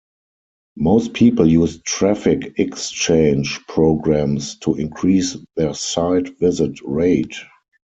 [0.77, 7.35] Most people use Traffic Exchange programs to increase their site visit rate.